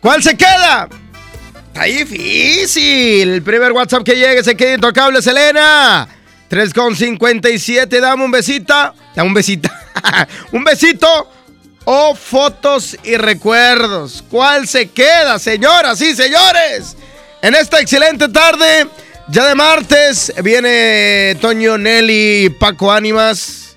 ¿Cuál 0.00 0.22
se 0.22 0.36
queda? 0.36 0.88
Está 1.74 1.86
difícil. 1.86 3.30
El 3.30 3.42
primer 3.42 3.72
WhatsApp 3.72 4.04
que 4.04 4.14
llegue 4.14 4.44
se 4.44 4.56
queda 4.56 4.74
intocable, 4.74 5.20
Selena. 5.20 6.06
3,57. 6.48 8.00
Dame 8.00 8.24
un 8.24 8.30
besito. 8.30 8.94
Dame 9.12 9.28
un 9.28 9.34
besito. 9.34 9.68
un 10.52 10.62
besito. 10.62 11.28
O 11.84 12.14
fotos 12.14 12.96
y 13.02 13.16
recuerdos. 13.16 14.22
¿Cuál 14.30 14.68
se 14.68 14.90
queda, 14.90 15.40
señoras 15.40 16.00
y 16.00 16.14
señores? 16.14 16.96
En 17.42 17.56
esta 17.56 17.80
excelente 17.80 18.28
tarde, 18.28 18.86
ya 19.26 19.48
de 19.48 19.56
martes, 19.56 20.32
viene 20.44 21.36
Toño 21.40 21.76
Nelly 21.76 22.44
y 22.44 22.50
Paco 22.50 22.92
Ánimas. 22.92 23.76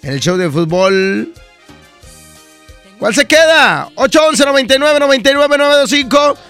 El 0.00 0.18
show 0.20 0.38
de 0.38 0.50
fútbol. 0.50 1.34
¿Cuál 2.98 3.14
se 3.14 3.26
queda? 3.26 3.90
811 3.96 4.46
99 4.46 4.98
99 4.98 5.58
925. 5.58 6.47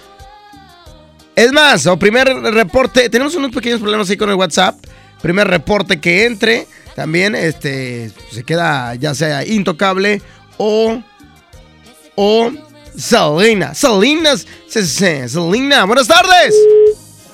Es 1.39 1.53
más, 1.53 1.87
o 1.87 1.97
primer 1.97 2.27
reporte. 2.27 3.09
Tenemos 3.09 3.33
unos 3.33 3.51
pequeños 3.51 3.79
problemas 3.79 4.09
ahí 4.09 4.17
con 4.17 4.29
el 4.29 4.35
WhatsApp. 4.35 4.75
Primer 5.21 5.47
reporte 5.47 6.01
que 6.01 6.25
entre. 6.25 6.67
También 6.97 7.33
este 7.33 8.11
se 8.29 8.43
queda 8.43 8.93
ya 8.95 9.15
sea 9.15 9.45
intocable 9.45 10.21
o. 10.57 11.01
O. 12.15 12.51
Selena. 12.93 13.73
Selena. 13.73 14.31
Selena. 14.67 15.85
Buenas 15.85 16.09
tardes. 16.09 16.53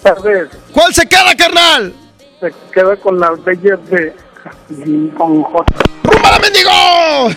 tardes. 0.03 0.50
¿Cuál 0.71 0.93
se 0.93 1.07
queda, 1.07 1.35
carnal? 1.35 1.91
Se 2.39 2.53
queda 2.71 2.95
con 2.97 3.19
las 3.19 3.43
bellas 3.43 3.79
de 3.89 4.13
con 5.17 5.41
J. 5.41 5.65
¡Rúmbala, 6.03 6.38
mendigo! 6.38 6.69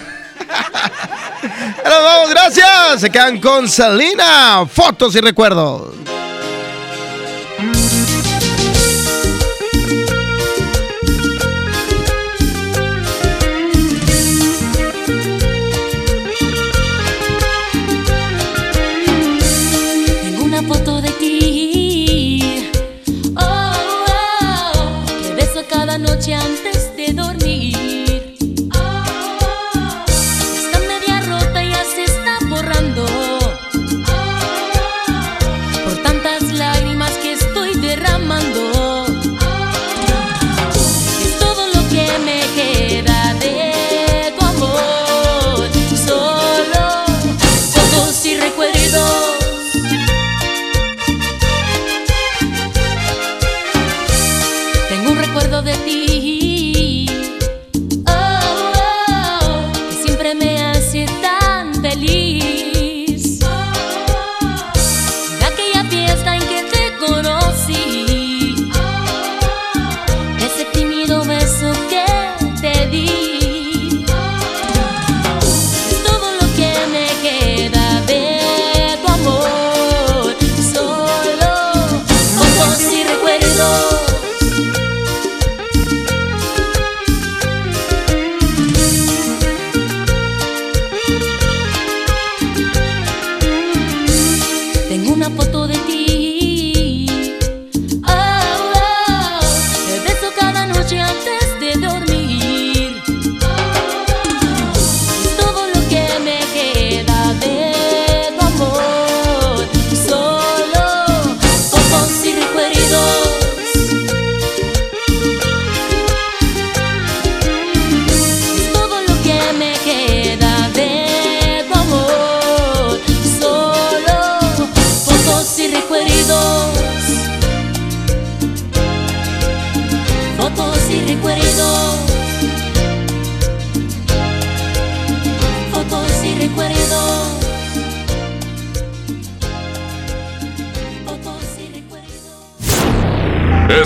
Nos 1.82 2.02
vamos, 2.02 2.28
gracias. 2.28 3.00
Se 3.00 3.08
quedan 3.08 3.40
con 3.40 3.66
Selena. 3.66 4.66
Fotos 4.70 5.16
y 5.16 5.20
recuerdos. 5.22 5.94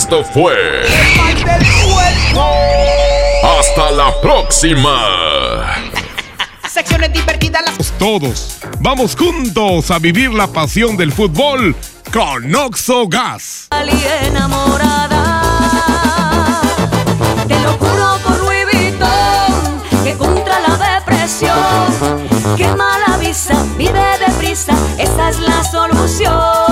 Esto 0.03 0.25
fue. 0.25 0.83
Hasta 3.61 3.91
la 3.93 4.21
próxima. 4.21 5.77
Secciones 6.69 7.13
divertidas, 7.13 7.63
las 7.65 7.93
Todos 7.99 8.59
vamos 8.81 9.15
juntos 9.15 9.93
a 9.93 10.01
vivir 10.01 10.33
la 10.35 10.49
pasión 10.49 10.97
del 10.97 11.13
fútbol 11.13 11.77
con 12.13 12.53
Oxo 12.53 13.07
Gas. 13.07 13.69
enamorada. 14.27 15.41
Te 17.47 17.61
lo 17.61 17.73
juro 17.75 18.19
por 18.25 18.39
Louis 18.41 18.65
Vuitton, 18.73 19.83
que 20.03 20.15
contra 20.17 20.59
la 20.59 20.99
depresión, 20.99 22.27
que 22.57 22.67
mala 22.75 23.19
visa, 23.19 23.55
vive 23.79 24.19
deprisa, 24.19 24.75
esa 24.99 25.29
es 25.29 25.39
la 25.39 25.63
solución. 25.63 26.72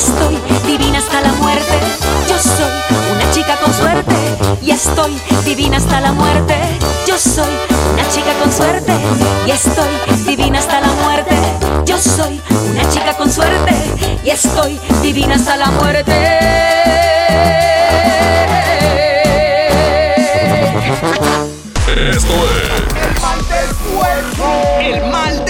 Estoy 0.00 0.38
divina 0.66 0.98
hasta 0.98 1.20
la 1.20 1.32
muerte. 1.34 1.78
Yo 2.28 2.38
soy 2.38 2.72
una 3.12 3.30
chica 3.32 3.56
con 3.62 3.72
suerte 3.74 4.16
y 4.62 4.70
estoy 4.70 5.20
divina 5.44 5.76
hasta 5.76 6.00
la 6.00 6.12
muerte. 6.12 6.56
Yo 7.06 7.18
soy 7.18 7.52
una 7.92 8.08
chica 8.08 8.32
con 8.42 8.50
suerte 8.52 8.92
y 9.46 9.50
estoy 9.50 10.24
divina 10.26 10.58
hasta 10.58 10.80
la 10.80 10.88
muerte. 11.04 11.36
Yo 11.84 11.98
soy 11.98 12.40
una 12.70 12.88
chica 12.90 13.14
con 13.14 13.30
suerte 13.30 13.74
y 14.24 14.30
estoy 14.30 14.80
divina 15.02 15.34
hasta 15.34 15.56
la 15.56 15.66
muerte. 15.66 16.12
Esto 22.16 22.34
es. 22.56 22.70
El 23.02 23.20
mal 23.20 23.40
del 23.48 23.70
puerco. 23.92 24.46
El 24.80 25.10
mal 25.10 25.44
del. 25.44 25.49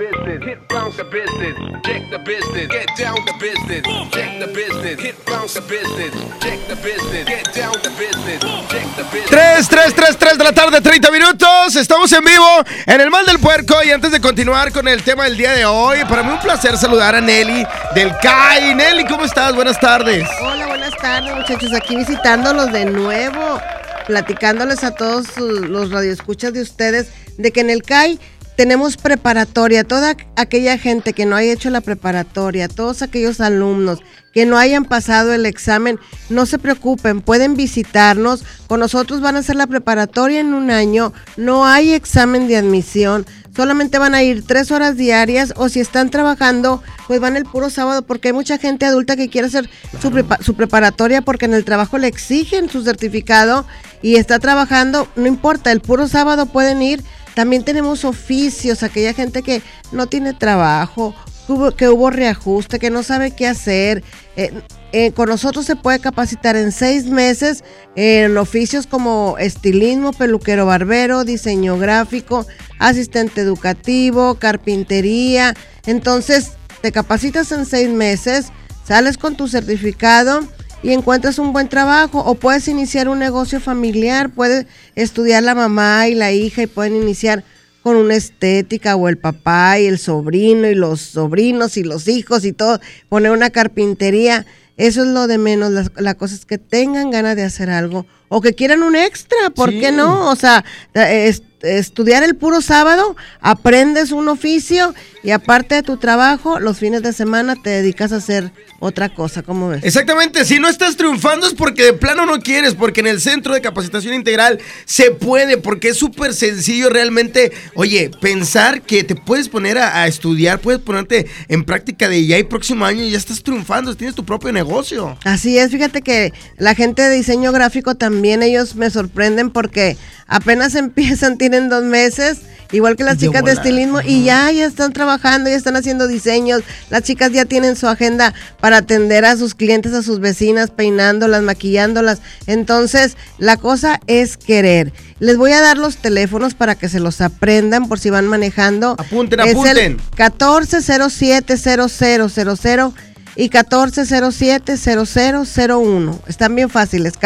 Business, 0.00 0.42
hit 0.42 0.68
bounce 0.68 0.96
the 0.96 1.04
business. 1.04 1.54
Check 1.84 2.08
the 2.10 2.18
business, 2.20 2.66
get 2.68 2.88
down 2.96 3.18
the 3.26 3.34
business. 3.38 3.82
Check 4.10 4.40
the 4.40 4.46
business, 4.46 4.96
hit 4.98 5.16
bounce 5.26 5.52
the 5.52 5.60
business. 5.60 6.12
Check 6.40 6.58
the 6.68 6.76
business, 6.76 7.24
get 7.28 7.44
down 7.52 7.76
the 7.82 7.92
business. 8.00 8.40
Check 8.72 8.88
the 8.96 9.04
business. 9.12 9.68
3, 9.68 9.68
3, 9.68 9.94
3, 9.94 10.16
3 10.16 10.38
de 10.38 10.44
la 10.44 10.52
tarde, 10.52 10.80
30 10.80 11.10
minutos. 11.10 11.76
Estamos 11.76 12.10
en 12.12 12.24
vivo 12.24 12.64
en 12.86 13.00
el 13.00 13.10
Mal 13.10 13.26
del 13.26 13.38
Puerco. 13.38 13.74
Y 13.84 13.90
antes 13.90 14.10
de 14.10 14.20
continuar 14.20 14.72
con 14.72 14.88
el 14.88 15.02
tema 15.02 15.24
del 15.24 15.36
día 15.36 15.52
de 15.52 15.66
hoy, 15.66 15.98
para 16.08 16.22
mí 16.22 16.30
un 16.30 16.40
placer 16.40 16.78
saludar 16.78 17.14
a 17.14 17.20
Nelly 17.20 17.66
del 17.94 18.16
CAI. 18.22 18.74
Nelly, 18.74 19.04
¿cómo 19.04 19.26
estás? 19.26 19.54
Buenas 19.54 19.78
tardes. 19.78 20.26
Hola, 20.40 20.66
buenas 20.66 20.96
tardes, 20.96 21.34
muchachos. 21.34 21.74
Aquí 21.74 21.96
visitándolos 21.96 22.72
de 22.72 22.86
nuevo, 22.86 23.60
platicándoles 24.06 24.82
a 24.82 24.94
todos 24.94 25.36
los 25.36 25.90
radioescuchas 25.90 26.54
de 26.54 26.62
ustedes 26.62 27.08
de 27.36 27.52
que 27.52 27.60
en 27.60 27.68
el 27.68 27.82
CAI 27.82 28.18
tenemos 28.60 28.98
preparatoria. 28.98 29.84
Toda 29.84 30.14
aquella 30.36 30.76
gente 30.76 31.14
que 31.14 31.24
no 31.24 31.34
haya 31.34 31.50
hecho 31.50 31.70
la 31.70 31.80
preparatoria, 31.80 32.68
todos 32.68 33.00
aquellos 33.00 33.40
alumnos 33.40 34.00
que 34.34 34.44
no 34.44 34.58
hayan 34.58 34.84
pasado 34.84 35.32
el 35.32 35.46
examen, 35.46 35.98
no 36.28 36.44
se 36.44 36.58
preocupen, 36.58 37.22
pueden 37.22 37.56
visitarnos. 37.56 38.44
Con 38.66 38.80
nosotros 38.80 39.22
van 39.22 39.36
a 39.36 39.38
hacer 39.38 39.56
la 39.56 39.66
preparatoria 39.66 40.40
en 40.40 40.52
un 40.52 40.70
año. 40.70 41.14
No 41.38 41.64
hay 41.64 41.94
examen 41.94 42.48
de 42.48 42.58
admisión. 42.58 43.24
Solamente 43.56 43.98
van 43.98 44.14
a 44.14 44.22
ir 44.22 44.44
tres 44.46 44.70
horas 44.70 44.98
diarias 44.98 45.54
o 45.56 45.70
si 45.70 45.80
están 45.80 46.10
trabajando, 46.10 46.82
pues 47.08 47.18
van 47.18 47.38
el 47.38 47.46
puro 47.46 47.70
sábado 47.70 48.02
porque 48.02 48.28
hay 48.28 48.34
mucha 48.34 48.58
gente 48.58 48.84
adulta 48.84 49.16
que 49.16 49.30
quiere 49.30 49.48
hacer 49.48 49.70
su, 50.02 50.10
prepa- 50.10 50.42
su 50.42 50.52
preparatoria 50.54 51.22
porque 51.22 51.46
en 51.46 51.54
el 51.54 51.64
trabajo 51.64 51.96
le 51.96 52.08
exigen 52.08 52.68
su 52.68 52.82
certificado 52.84 53.66
y 54.02 54.16
está 54.16 54.38
trabajando, 54.38 55.08
no 55.16 55.26
importa, 55.26 55.72
el 55.72 55.80
puro 55.80 56.08
sábado 56.08 56.44
pueden 56.44 56.82
ir. 56.82 57.02
También 57.34 57.64
tenemos 57.64 58.04
oficios, 58.04 58.82
aquella 58.82 59.14
gente 59.14 59.42
que 59.42 59.62
no 59.92 60.06
tiene 60.06 60.34
trabajo, 60.34 61.14
que 61.46 61.52
hubo, 61.52 61.70
que 61.72 61.88
hubo 61.88 62.10
reajuste, 62.10 62.78
que 62.78 62.90
no 62.90 63.02
sabe 63.02 63.30
qué 63.32 63.46
hacer. 63.46 64.02
Eh, 64.36 64.52
eh, 64.92 65.12
con 65.12 65.28
nosotros 65.28 65.66
se 65.66 65.76
puede 65.76 66.00
capacitar 66.00 66.56
en 66.56 66.72
seis 66.72 67.06
meses 67.06 67.62
en 67.94 68.36
oficios 68.36 68.86
como 68.86 69.36
estilismo, 69.38 70.12
peluquero 70.12 70.66
barbero, 70.66 71.24
diseño 71.24 71.78
gráfico, 71.78 72.46
asistente 72.78 73.40
educativo, 73.40 74.34
carpintería. 74.34 75.54
Entonces, 75.86 76.52
te 76.82 76.90
capacitas 76.90 77.52
en 77.52 77.66
seis 77.66 77.88
meses, 77.88 78.46
sales 78.84 79.16
con 79.16 79.36
tu 79.36 79.46
certificado 79.46 80.40
y 80.82 80.92
encuentras 80.92 81.38
un 81.38 81.52
buen 81.52 81.68
trabajo 81.68 82.20
o 82.20 82.34
puedes 82.34 82.66
iniciar 82.68 83.08
un 83.08 83.18
negocio 83.18 83.60
familiar, 83.60 84.30
puede 84.30 84.66
estudiar 84.94 85.42
la 85.42 85.54
mamá 85.54 86.08
y 86.08 86.14
la 86.14 86.32
hija 86.32 86.62
y 86.62 86.66
pueden 86.66 86.96
iniciar 86.96 87.44
con 87.82 87.96
una 87.96 88.14
estética 88.14 88.96
o 88.96 89.08
el 89.08 89.16
papá 89.18 89.78
y 89.78 89.86
el 89.86 89.98
sobrino 89.98 90.68
y 90.68 90.74
los 90.74 91.00
sobrinos 91.00 91.76
y 91.76 91.82
los 91.82 92.08
hijos 92.08 92.44
y 92.44 92.52
todo, 92.52 92.80
poner 93.08 93.30
una 93.32 93.50
carpintería, 93.50 94.44
eso 94.76 95.02
es 95.02 95.08
lo 95.08 95.26
de 95.26 95.38
menos, 95.38 95.70
la, 95.70 95.86
la 95.96 96.14
cosa 96.14 96.34
es 96.34 96.44
que 96.46 96.58
tengan 96.58 97.10
ganas 97.10 97.36
de 97.36 97.42
hacer 97.44 97.70
algo 97.70 98.06
o 98.28 98.40
que 98.40 98.54
quieran 98.54 98.82
un 98.82 98.96
extra, 98.96 99.50
¿por 99.54 99.70
Sí. 99.70 99.80
qué 99.80 99.92
no? 99.92 100.28
O 100.30 100.36
sea, 100.36 100.64
es- 100.94 101.42
estudiar 101.62 102.22
el 102.22 102.36
puro 102.36 102.62
sábado, 102.62 103.16
aprendes 103.42 104.12
un 104.12 104.28
oficio 104.28 104.94
y 105.22 105.30
aparte 105.32 105.74
de 105.74 105.82
tu 105.82 105.98
trabajo, 105.98 106.58
los 106.58 106.78
fines 106.78 107.02
de 107.02 107.12
semana 107.12 107.54
te 107.62 107.68
dedicas 107.70 108.12
a 108.12 108.16
hacer 108.16 108.50
otra 108.80 109.10
cosa, 109.10 109.42
¿cómo 109.42 109.68
ves? 109.68 109.84
Exactamente, 109.84 110.44
si 110.44 110.58
no 110.58 110.66
estás 110.68 110.96
triunfando 110.96 111.46
es 111.46 111.54
porque 111.54 111.84
de 111.84 111.92
plano 111.92 112.26
no 112.26 112.40
quieres, 112.40 112.74
porque 112.74 113.00
en 113.00 113.06
el 113.06 113.20
centro 113.20 113.54
de 113.54 113.60
capacitación 113.60 114.14
integral 114.14 114.58
se 114.86 115.10
puede, 115.10 115.58
porque 115.58 115.90
es 115.90 115.98
súper 115.98 116.34
sencillo 116.34 116.88
realmente, 116.88 117.52
oye, 117.74 118.10
pensar 118.20 118.82
que 118.82 119.04
te 119.04 119.14
puedes 119.14 119.48
poner 119.48 119.78
a, 119.78 120.02
a 120.02 120.08
estudiar, 120.08 120.60
puedes 120.60 120.80
ponerte 120.80 121.26
en 121.48 121.64
práctica 121.64 122.08
de 122.08 122.26
ya 122.26 122.38
el 122.38 122.46
próximo 122.46 122.84
año 122.84 123.04
y 123.04 123.10
ya 123.10 123.18
estás 123.18 123.42
triunfando, 123.42 123.94
tienes 123.94 124.16
tu 124.16 124.24
propio 124.24 124.50
negocio. 124.50 125.16
Así 125.24 125.58
es, 125.58 125.70
fíjate 125.70 126.00
que 126.00 126.32
la 126.56 126.74
gente 126.74 127.02
de 127.02 127.14
diseño 127.14 127.52
gráfico 127.52 127.94
también, 127.94 128.42
ellos 128.42 128.74
me 128.74 128.90
sorprenden 128.90 129.50
porque 129.50 129.96
apenas 130.30 130.74
empiezan, 130.76 131.36
tienen 131.36 131.68
dos 131.68 131.84
meses, 131.84 132.38
igual 132.72 132.96
que 132.96 133.04
las 133.04 133.18
De 133.18 133.26
chicas 133.26 133.44
de 133.44 133.52
estilismo, 133.52 134.00
y 134.00 134.24
ya, 134.24 134.50
ya 134.50 134.64
están 134.64 134.94
trabajando, 134.94 135.50
ya 135.50 135.56
están 135.56 135.76
haciendo 135.76 136.08
diseños, 136.08 136.62
las 136.88 137.02
chicas 137.02 137.32
ya 137.32 137.44
tienen 137.44 137.76
su 137.76 137.86
agenda 137.86 138.32
para 138.60 138.78
atender 138.78 139.26
a 139.26 139.36
sus 139.36 139.54
clientes, 139.54 139.92
a 139.92 140.02
sus 140.02 140.20
vecinas, 140.20 140.70
peinándolas, 140.70 141.42
maquillándolas. 141.42 142.22
Entonces, 142.46 143.18
la 143.36 143.58
cosa 143.58 144.00
es 144.06 144.38
querer. 144.38 144.94
Les 145.18 145.36
voy 145.36 145.52
a 145.52 145.60
dar 145.60 145.76
los 145.76 145.98
teléfonos 145.98 146.54
para 146.54 146.76
que 146.76 146.88
se 146.88 147.00
los 147.00 147.20
aprendan 147.20 147.88
por 147.88 147.98
si 147.98 148.08
van 148.08 148.26
manejando. 148.26 148.96
Apunten, 148.98 149.40
Es 149.40 149.48
el 149.48 149.56
apunten. 149.56 149.98
1407-0000 150.16 152.94
y 153.36 153.50
1407-0001. 153.50 156.20
Están 156.26 156.54
bien 156.54 156.70
fáciles. 156.70 157.18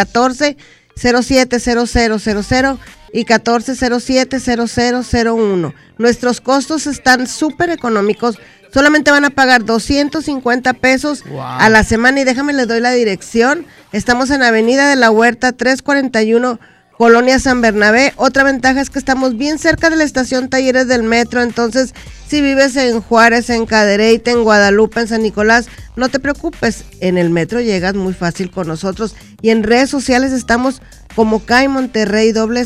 1407-0000 0.97 2.79
y 3.13 3.25
1407-0001. 3.25 5.75
Nuestros 5.99 6.41
costos 6.41 6.87
están 6.87 7.27
súper 7.27 7.71
económicos. 7.71 8.39
Solamente 8.73 9.11
van 9.13 9.25
a 9.25 9.31
pagar 9.31 9.65
250 9.65 10.73
pesos 10.75 11.23
a 11.39 11.69
la 11.69 11.85
semana 11.85 12.21
y 12.21 12.25
déjame 12.25 12.53
les 12.53 12.67
doy 12.67 12.81
la 12.81 12.91
dirección. 12.91 13.65
Estamos 13.93 14.31
en 14.31 14.43
Avenida 14.43 14.89
de 14.89 14.97
la 14.97 15.13
Huerta 15.13 15.53
341 15.53 16.59
Colonia 16.99 17.39
San 17.39 17.61
Bernabé. 17.61 18.13
Otra 18.17 18.45
ventaja 18.45 18.81
es 18.81 18.91
que 18.91 18.99
estamos 18.99 19.37
bien 19.37 19.59
cerca 19.59 19.91
de 19.91 19.97
la 19.97 20.05
estación 20.05 20.49
Talleres 20.49 20.89
del 20.89 21.03
Metro, 21.03 21.43
entonces 21.43 21.95
si 22.35 22.41
vives 22.41 22.75
en 22.75 23.01
Juárez, 23.01 23.49
en 23.49 23.65
Cadereyta, 23.65 24.33
en 24.33 24.43
Guadalupe, 24.43 24.99
en 24.99 25.07
San 25.07 25.23
Nicolás, 25.23 25.69
no 25.95 26.09
te 26.09 26.19
preocupes, 26.19 26.85
en 26.99 27.17
el 27.17 27.31
metro 27.31 27.61
llegas 27.61 27.95
muy 27.95 28.13
fácil 28.13 28.51
con 28.51 28.67
nosotros 28.67 29.15
y 29.41 29.51
en 29.51 29.63
redes 29.63 29.89
sociales 29.89 30.33
estamos 30.33 30.83
como 31.15 31.45
CAI 31.45 31.69
Monterrey, 31.69 32.33
doble 32.33 32.65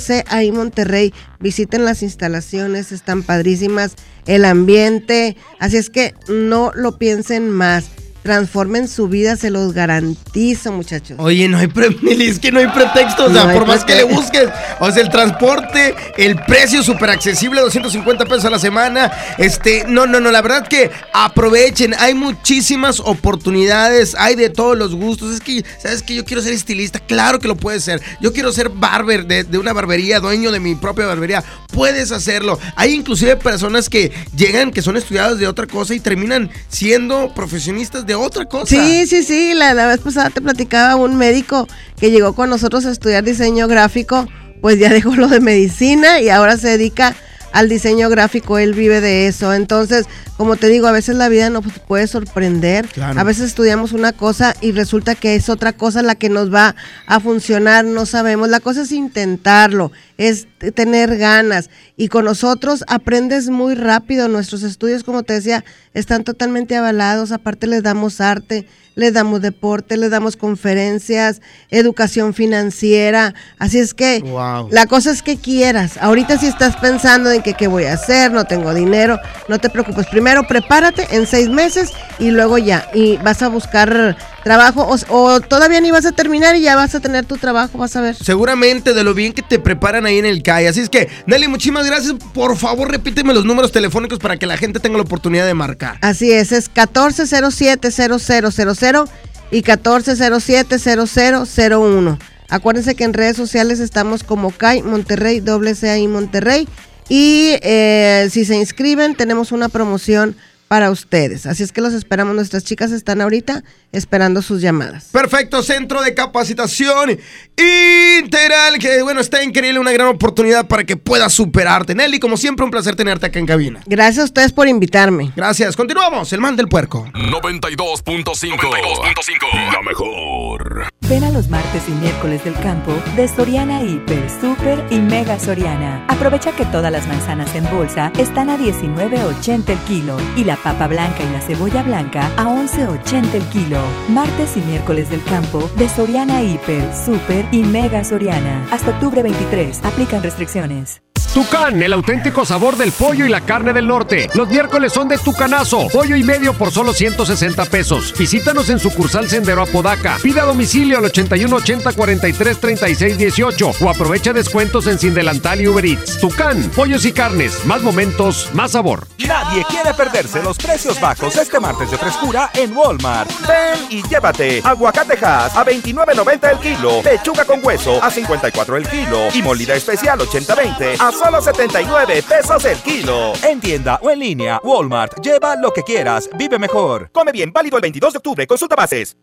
Monterrey. 0.54 1.12
Visiten 1.38 1.84
las 1.84 2.02
instalaciones, 2.02 2.92
están 2.92 3.22
padrísimas, 3.22 3.92
el 4.24 4.46
ambiente, 4.46 5.36
así 5.58 5.76
es 5.76 5.90
que 5.90 6.14
no 6.28 6.72
lo 6.74 6.96
piensen 6.96 7.50
más. 7.50 7.90
Transformen 8.22 8.88
su 8.88 9.08
vida, 9.08 9.36
se 9.36 9.50
los 9.50 9.72
garantizo, 9.72 10.72
muchachos. 10.72 11.16
Oye, 11.18 11.48
no 11.48 11.58
hay 11.58 11.68
pre 11.68 11.88
es 12.20 12.38
que 12.38 12.52
no 12.52 12.58
hay 12.58 12.66
pretexto, 12.68 13.26
o 13.26 13.32
sea, 13.32 13.44
No 13.44 13.52
por 13.52 13.66
más 13.66 13.84
que 13.84 13.94
le 13.94 14.04
busques, 14.04 14.48
o 14.80 14.90
sea, 14.90 15.02
el 15.02 15.08
transporte, 15.08 15.94
el 16.16 16.36
precio 16.42 16.82
súper 16.82 17.10
accesible, 17.10 17.60
250 17.60 18.24
pesos 18.26 18.44
a 18.44 18.50
la 18.50 18.58
semana, 18.58 19.10
este, 19.38 19.84
no, 19.88 20.06
no, 20.06 20.20
no, 20.20 20.30
la 20.30 20.42
verdad 20.42 20.66
que 20.66 20.90
aprovechen, 21.12 21.94
hay 21.98 22.14
muchísimas 22.14 23.00
oportunidades, 23.00 24.14
hay 24.18 24.34
de 24.34 24.50
todos 24.50 24.76
los 24.76 24.94
gustos, 24.94 25.34
es 25.34 25.40
que, 25.40 25.64
¿sabes 25.80 26.02
que 26.02 26.14
Yo 26.14 26.24
quiero 26.24 26.42
ser 26.42 26.52
estilista, 26.52 27.00
claro 27.00 27.38
que 27.38 27.48
lo 27.48 27.56
puedes 27.56 27.84
ser, 27.84 28.02
yo 28.20 28.32
quiero 28.32 28.52
ser 28.52 28.68
barber 28.68 29.26
de, 29.26 29.44
de 29.44 29.58
una 29.58 29.72
barbería, 29.72 30.20
dueño 30.20 30.50
de 30.52 30.60
mi 30.60 30.74
propia 30.74 31.06
barbería, 31.06 31.44
puedes 31.72 32.12
hacerlo, 32.12 32.58
hay 32.76 32.92
inclusive 32.92 33.36
personas 33.36 33.88
que 33.88 34.12
llegan, 34.36 34.70
que 34.70 34.82
son 34.82 34.96
estudiados 34.96 35.38
de 35.38 35.46
otra 35.46 35.66
cosa 35.66 35.94
y 35.94 36.00
terminan 36.00 36.50
siendo 36.68 37.32
profesionistas 37.34 38.06
de 38.06 38.14
otra 38.20 38.44
cosa. 38.46 38.66
Sí, 38.66 39.06
sí, 39.06 39.22
sí. 39.22 39.54
La, 39.54 39.74
la 39.74 39.86
vez 39.86 39.98
pasada 40.00 40.30
te 40.30 40.40
platicaba 40.40 40.96
un 40.96 41.16
médico 41.16 41.66
que 41.98 42.10
llegó 42.10 42.34
con 42.34 42.50
nosotros 42.50 42.86
a 42.86 42.90
estudiar 42.90 43.24
diseño 43.24 43.68
gráfico, 43.68 44.26
pues 44.60 44.78
ya 44.78 44.90
dejó 44.90 45.14
lo 45.14 45.28
de 45.28 45.40
medicina 45.40 46.20
y 46.20 46.28
ahora 46.28 46.56
se 46.56 46.68
dedica 46.68 47.14
al 47.52 47.68
diseño 47.68 48.08
gráfico. 48.08 48.58
Él 48.58 48.74
vive 48.74 49.00
de 49.00 49.26
eso. 49.26 49.52
Entonces, 49.52 50.06
como 50.36 50.56
te 50.56 50.68
digo, 50.68 50.86
a 50.86 50.92
veces 50.92 51.16
la 51.16 51.28
vida 51.28 51.50
nos 51.50 51.64
puede 51.86 52.06
sorprender. 52.06 52.86
Claro. 52.88 53.18
A 53.18 53.24
veces 53.24 53.46
estudiamos 53.46 53.92
una 53.92 54.12
cosa 54.12 54.54
y 54.60 54.72
resulta 54.72 55.14
que 55.14 55.34
es 55.34 55.48
otra 55.48 55.72
cosa 55.72 56.02
la 56.02 56.14
que 56.14 56.28
nos 56.28 56.52
va 56.52 56.76
a 57.06 57.20
funcionar. 57.20 57.84
No 57.84 58.06
sabemos. 58.06 58.48
La 58.48 58.60
cosa 58.60 58.82
es 58.82 58.92
intentarlo, 58.92 59.92
es 60.16 60.46
tener 60.74 61.16
ganas. 61.16 61.70
Y 61.96 62.08
con 62.08 62.24
nosotros 62.24 62.84
aprendes 62.86 63.48
muy 63.50 63.74
rápido. 63.74 64.28
Nuestros 64.28 64.62
estudios, 64.62 65.04
como 65.04 65.22
te 65.22 65.34
decía, 65.34 65.64
están 65.94 66.24
totalmente 66.24 66.76
avalados. 66.76 67.32
Aparte 67.32 67.66
les 67.66 67.82
damos 67.82 68.20
arte, 68.20 68.66
les 68.98 69.12
damos 69.12 69.40
deporte, 69.40 69.96
les 69.96 70.10
damos 70.10 70.36
conferencias, 70.36 71.40
educación 71.70 72.34
financiera. 72.34 73.32
Así 73.60 73.78
es 73.78 73.94
que 73.94 74.20
Wow. 74.20 74.68
la 74.72 74.86
cosa 74.86 75.12
es 75.12 75.22
que 75.22 75.36
quieras. 75.36 75.96
Ahorita 76.00 76.36
si 76.36 76.48
estás 76.48 76.76
pensando 76.76 77.30
en 77.30 77.42
que 77.42 77.54
qué 77.54 77.68
voy 77.68 77.84
a 77.84 77.92
hacer, 77.92 78.32
no 78.32 78.44
tengo 78.44 78.74
dinero, 78.74 79.20
no 79.46 79.60
te 79.60 79.70
preocupes. 79.70 80.08
Primero 80.08 80.48
prepárate 80.48 81.06
en 81.12 81.28
seis 81.28 81.48
meses 81.48 81.92
y 82.18 82.32
luego 82.32 82.58
ya. 82.58 82.90
Y 82.92 83.18
vas 83.18 83.40
a 83.42 83.48
buscar 83.48 84.16
trabajo 84.44 84.82
o, 84.82 84.96
o 85.14 85.40
todavía 85.40 85.80
ni 85.80 85.90
vas 85.90 86.06
a 86.06 86.12
terminar 86.12 86.56
y 86.56 86.62
ya 86.62 86.76
vas 86.76 86.94
a 86.94 87.00
tener 87.00 87.24
tu 87.24 87.36
trabajo, 87.36 87.78
vas 87.78 87.96
a 87.96 88.00
ver. 88.00 88.14
Seguramente 88.14 88.94
de 88.94 89.04
lo 89.04 89.14
bien 89.14 89.32
que 89.32 89.42
te 89.42 89.58
preparan 89.58 90.06
ahí 90.06 90.18
en 90.18 90.26
el 90.26 90.42
CAI. 90.42 90.66
Así 90.66 90.80
es 90.80 90.88
que, 90.88 91.08
Nelly, 91.26 91.48
muchísimas 91.48 91.86
gracias. 91.86 92.14
Por 92.32 92.56
favor, 92.56 92.90
repíteme 92.90 93.34
los 93.34 93.44
números 93.44 93.72
telefónicos 93.72 94.18
para 94.18 94.36
que 94.36 94.46
la 94.46 94.56
gente 94.56 94.80
tenga 94.80 94.96
la 94.96 95.02
oportunidad 95.02 95.46
de 95.46 95.54
marcar. 95.54 95.98
Así 96.00 96.32
es, 96.32 96.52
es 96.52 96.72
1407-0000 96.72 99.08
y 99.50 99.62
1407-0001. 99.62 102.18
Acuérdense 102.50 102.94
que 102.94 103.04
en 103.04 103.12
redes 103.12 103.36
sociales 103.36 103.78
estamos 103.80 104.24
como 104.24 104.50
CAI 104.50 104.82
Monterrey, 104.82 105.40
doble 105.40 105.74
CAI 105.74 106.08
Monterrey. 106.08 106.66
Y 107.08 107.56
eh, 107.62 108.28
si 108.30 108.44
se 108.44 108.56
inscriben, 108.56 109.14
tenemos 109.14 109.52
una 109.52 109.68
promoción 109.68 110.36
para 110.68 110.90
ustedes. 110.90 111.46
Así 111.46 111.62
es 111.62 111.72
que 111.72 111.80
los 111.80 111.94
esperamos. 111.94 112.34
Nuestras 112.34 112.64
chicas 112.64 112.92
están 112.92 113.20
ahorita 113.20 113.64
esperando 113.90 114.42
sus 114.42 114.60
llamadas. 114.60 115.08
Perfecto, 115.12 115.62
centro 115.62 116.02
de 116.02 116.14
capacitación 116.14 117.18
integral, 117.56 118.78
que 118.78 119.02
bueno, 119.02 119.20
está 119.20 119.42
increíble, 119.42 119.80
una 119.80 119.92
gran 119.92 120.08
oportunidad 120.08 120.68
para 120.68 120.84
que 120.84 120.96
puedas 120.96 121.32
superarte. 121.32 121.94
Nelly, 121.94 122.20
como 122.20 122.36
siempre, 122.36 122.64
un 122.64 122.70
placer 122.70 122.94
tenerte 122.94 123.26
acá 123.26 123.38
en 123.38 123.46
cabina. 123.46 123.80
Gracias 123.86 124.22
a 124.22 124.24
ustedes 124.24 124.52
por 124.52 124.68
invitarme. 124.68 125.32
Gracias. 125.34 125.74
Continuamos, 125.74 126.32
el 126.32 126.40
man 126.40 126.56
del 126.56 126.68
puerco. 126.68 127.06
92.5. 127.14 129.72
La 129.72 129.82
mejor. 129.82 130.88
Ven 131.08 131.24
a 131.24 131.30
los 131.30 131.48
martes 131.48 131.88
y 131.88 131.92
miércoles 131.92 132.44
del 132.44 132.52
campo 132.52 132.92
de 133.16 133.28
Soriana 133.28 133.82
Hiper, 133.82 134.28
Super 134.28 134.84
y 134.90 134.98
Mega 135.00 135.38
Soriana. 135.38 136.04
Aprovecha 136.06 136.52
que 136.52 136.66
todas 136.66 136.92
las 136.92 137.08
manzanas 137.08 137.54
en 137.54 137.64
bolsa 137.70 138.12
están 138.18 138.50
a 138.50 138.58
19.80 138.58 139.70
el 139.70 139.78
kilo 139.86 140.18
y 140.36 140.44
la 140.44 140.56
papa 140.56 140.86
blanca 140.86 141.24
y 141.24 141.32
la 141.32 141.40
cebolla 141.40 141.82
blanca 141.82 142.30
a 142.36 142.44
11.80 142.44 143.34
el 143.34 143.44
kilo. 143.44 143.80
Martes 144.10 144.58
y 144.58 144.60
miércoles 144.60 145.08
del 145.08 145.24
campo 145.24 145.70
de 145.78 145.88
Soriana 145.88 146.42
Hiper, 146.42 146.94
Super 146.94 147.46
y 147.52 147.62
Mega 147.62 148.04
Soriana. 148.04 148.68
Hasta 148.70 148.90
octubre 148.90 149.22
23. 149.22 149.82
Aplican 149.84 150.22
restricciones. 150.22 151.00
Tucán, 151.38 151.80
el 151.80 151.92
auténtico 151.92 152.44
sabor 152.44 152.76
del 152.76 152.90
pollo 152.90 153.24
y 153.24 153.28
la 153.28 153.42
carne 153.42 153.72
del 153.72 153.86
norte. 153.86 154.28
Los 154.34 154.48
miércoles 154.48 154.92
son 154.92 155.06
de 155.06 155.18
Tucanazo. 155.18 155.86
Pollo 155.86 156.16
y 156.16 156.24
medio 156.24 156.52
por 156.52 156.72
solo 156.72 156.92
160 156.92 157.64
pesos. 157.66 158.12
Visítanos 158.18 158.68
en 158.70 158.80
sucursal 158.80 159.28
Sendero 159.28 159.62
Apodaca. 159.62 160.16
Pida 160.20 160.42
domicilio 160.42 160.98
al 160.98 161.04
81 161.04 161.54
80 161.54 161.92
43 161.92 162.58
36 162.58 163.18
18 163.18 163.70
o 163.80 163.88
aprovecha 163.88 164.32
descuentos 164.32 164.88
en 164.88 164.98
Sin 164.98 165.14
Delantal 165.14 165.60
y 165.60 165.68
Uber 165.68 165.86
Eats. 165.86 166.18
Tucán, 166.18 166.60
pollos 166.74 167.04
y 167.04 167.12
carnes. 167.12 167.64
Más 167.66 167.82
momentos, 167.82 168.50
más 168.52 168.72
sabor. 168.72 169.06
Nadie 169.24 169.64
quiere 169.68 169.94
perderse 169.94 170.42
los 170.42 170.58
precios 170.58 171.00
bajos 171.00 171.36
este 171.36 171.60
martes 171.60 171.92
de 171.92 171.98
frescura 171.98 172.50
en 172.54 172.76
Walmart. 172.76 173.30
Ven 173.46 173.86
y 173.90 174.02
llévate 174.08 174.60
aguacatejas 174.64 175.54
a 175.54 175.64
29.90 175.64 176.50
el 176.50 176.58
kilo, 176.58 177.00
lechuga 177.04 177.44
con 177.44 177.64
hueso 177.64 178.02
a 178.02 178.10
54 178.10 178.76
el 178.76 178.88
kilo 178.88 179.28
y 179.32 179.40
molida 179.40 179.76
especial 179.76 180.18
80-20 180.18 180.96
a 180.98 181.12
solo 181.12 181.27
79 181.36 182.22
pesos 182.22 182.64
el 182.64 182.78
kilo. 182.78 183.32
En 183.42 183.60
tienda 183.60 184.00
o 184.02 184.10
en 184.10 184.18
línea, 184.18 184.60
Walmart. 184.64 185.20
Lleva 185.22 185.56
lo 185.56 185.72
que 185.72 185.82
quieras, 185.82 186.28
vive 186.36 186.58
mejor. 186.58 187.10
Come 187.12 187.32
bien, 187.32 187.52
válido 187.52 187.76
el 187.76 187.82
22 187.82 188.14
de 188.14 188.16
octubre. 188.16 188.46
Consulta 188.46 188.74
bases. 188.74 189.16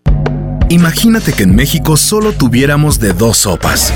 Imagínate 0.70 1.34
que 1.34 1.44
en 1.44 1.56
México 1.56 1.98
solo 1.98 2.32
tuviéramos 2.32 3.00
de 3.00 3.14
dos 3.14 3.38
sopas. 3.38 3.92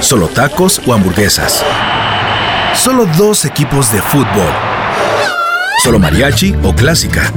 Solo 0.00 0.28
tacos 0.28 0.80
o 0.86 0.94
hamburguesas. 0.94 1.64
Solo 2.74 3.06
dos 3.18 3.44
equipos 3.44 3.92
de 3.92 4.00
fútbol. 4.00 4.52
Solo 5.82 5.98
mariachi 5.98 6.54
o 6.62 6.74
clásica. 6.74 7.32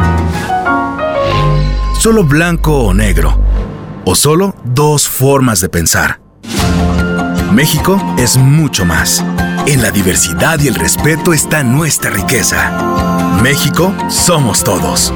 Solo 1.99 2.23
blanco 2.23 2.83
o 2.83 2.93
negro. 2.93 3.39
O 4.05 4.15
solo 4.15 4.55
dos 4.63 5.07
formas 5.07 5.59
de 5.59 5.69
pensar. 5.69 6.19
México 7.51 7.99
es 8.17 8.37
mucho 8.37 8.85
más. 8.85 9.23
En 9.65 9.81
la 9.81 9.91
diversidad 9.91 10.59
y 10.59 10.67
el 10.67 10.75
respeto 10.75 11.33
está 11.33 11.63
nuestra 11.63 12.09
riqueza. 12.09 13.39
México 13.43 13.93
somos 14.09 14.63
todos. 14.63 15.13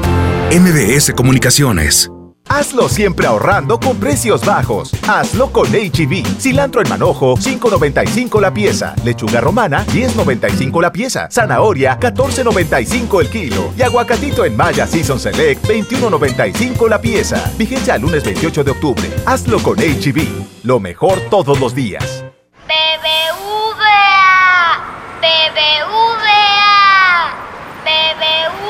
MBS 0.52 1.12
Comunicaciones. 1.14 2.10
Hazlo 2.46 2.88
siempre 2.88 3.26
ahorrando 3.26 3.80
con 3.80 3.96
precios 3.96 4.44
bajos. 4.44 4.92
Hazlo 5.08 5.50
con 5.50 5.66
HB. 5.66 6.38
Cilantro 6.38 6.82
en 6.82 6.88
manojo, 6.88 7.36
5.95 7.36 8.40
la 8.40 8.52
pieza. 8.52 8.94
Lechuga 9.02 9.40
romana, 9.40 9.84
10.95 9.86 10.80
la 10.80 10.92
pieza. 10.92 11.28
Zanahoria, 11.30 11.98
14.95 11.98 13.20
el 13.22 13.28
kilo. 13.30 13.72
Y 13.76 13.82
aguacatito 13.82 14.44
en 14.44 14.56
Maya 14.56 14.86
Season 14.86 15.18
Select, 15.18 15.66
21.95 15.66 16.88
la 16.88 17.00
pieza. 17.00 17.50
Vigencia 17.56 17.94
al 17.94 18.02
lunes 18.02 18.22
28 18.22 18.62
de 18.62 18.70
octubre. 18.70 19.10
Hazlo 19.26 19.58
con 19.60 19.78
HB. 19.78 20.64
Lo 20.64 20.78
mejor 20.78 21.20
todos 21.30 21.58
los 21.58 21.74
días. 21.74 22.24